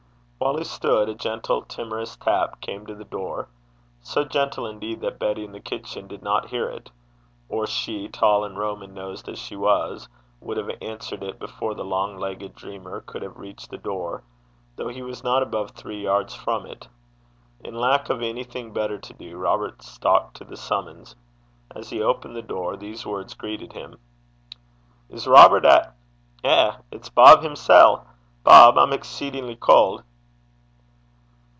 [0.41, 3.47] While he stood a gentle timorous tap came to the door,
[4.01, 6.89] so gentle indeed that Betty in the kitchen did not hear it,
[7.47, 10.09] or she, tall and Roman nosed as she was,
[10.39, 14.23] would have answered it before the long legged dreamer could have reached the door,
[14.77, 16.87] though he was not above three yards from it.
[17.63, 21.15] In lack of anything better to do, Robert stalked to the summons.
[21.75, 23.99] As he opened the door, these words greeted him:
[25.07, 25.95] 'Is Robert at
[26.43, 26.71] eh!
[26.91, 28.07] it's Bob himsel'!
[28.43, 30.01] Bob, I'm byous (exceedingly) cauld.'